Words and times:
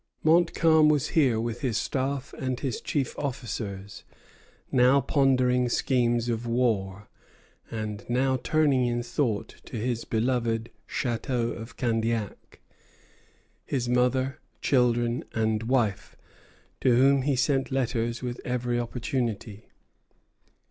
Montcalm 0.23 0.89
was 0.89 1.09
here 1.09 1.39
with 1.39 1.61
his 1.61 1.77
staff 1.77 2.33
and 2.39 2.59
his 2.59 2.81
chief 2.81 3.15
officers, 3.19 4.03
now 4.71 4.99
pondering 4.99 5.69
schemes 5.69 6.27
of 6.27 6.47
war, 6.47 7.07
and 7.69 8.03
now 8.09 8.37
turning 8.41 8.87
in 8.87 9.03
thought 9.03 9.61
to 9.65 9.77
his 9.77 10.03
beloved 10.05 10.71
Château 10.89 11.55
of 11.55 11.77
Candiac, 11.77 12.61
his 13.63 13.87
mother, 13.87 14.39
children, 14.59 15.23
and 15.35 15.61
wife, 15.69 16.15
to 16.79 16.95
whom 16.97 17.21
he 17.21 17.35
sent 17.35 17.69
letters 17.71 18.23
with 18.23 18.41
every 18.43 18.79
opportunity. 18.79 19.65